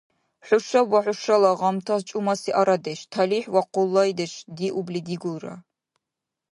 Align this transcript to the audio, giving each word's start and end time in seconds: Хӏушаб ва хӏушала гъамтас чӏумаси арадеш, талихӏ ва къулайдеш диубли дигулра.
Хӏушаб 0.45 0.87
ва 0.93 0.99
хӏушала 1.05 1.51
гъамтас 1.59 2.01
чӏумаси 2.07 2.51
арадеш, 2.59 2.99
талихӏ 3.11 3.51
ва 3.53 3.61
къулайдеш 3.73 4.33
диубли 4.55 5.01
дигулра. 5.07 5.55